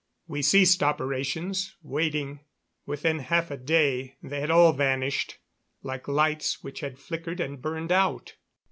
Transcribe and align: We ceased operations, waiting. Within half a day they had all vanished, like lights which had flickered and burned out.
We 0.27 0.41
ceased 0.41 0.81
operations, 0.81 1.75
waiting. 1.83 2.39
Within 2.87 3.19
half 3.19 3.51
a 3.51 3.55
day 3.57 4.15
they 4.23 4.39
had 4.39 4.49
all 4.49 4.73
vanished, 4.73 5.37
like 5.83 6.07
lights 6.07 6.63
which 6.63 6.79
had 6.79 6.97
flickered 6.97 7.39
and 7.39 7.61
burned 7.61 7.91
out. 7.91 8.33